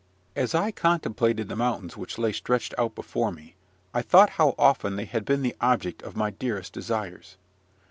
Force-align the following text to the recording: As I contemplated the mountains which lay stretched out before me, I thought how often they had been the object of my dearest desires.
As 0.35 0.55
I 0.55 0.71
contemplated 0.71 1.47
the 1.47 1.55
mountains 1.55 1.95
which 1.95 2.17
lay 2.17 2.31
stretched 2.31 2.73
out 2.75 2.95
before 2.95 3.31
me, 3.31 3.53
I 3.93 4.01
thought 4.01 4.31
how 4.31 4.55
often 4.57 4.95
they 4.95 5.05
had 5.05 5.25
been 5.25 5.43
the 5.43 5.55
object 5.61 6.01
of 6.01 6.15
my 6.15 6.31
dearest 6.31 6.73
desires. 6.73 7.37